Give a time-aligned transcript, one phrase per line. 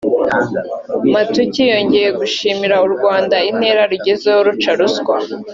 [1.13, 5.15] Mathuki yongeye gushimira u Rwanda intera rugezeho ruca ruswa